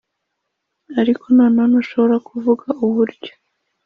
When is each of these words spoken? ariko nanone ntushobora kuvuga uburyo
ariko 0.99 1.23
nanone 1.35 1.65
ntushobora 1.71 2.15
kuvuga 2.27 2.65
uburyo 2.85 3.31